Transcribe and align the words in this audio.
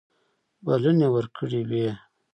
بلنې 0.65 1.07
ورکړي 1.15 1.61
وې. 1.69 1.89